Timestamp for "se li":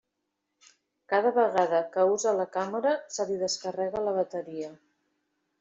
3.19-3.39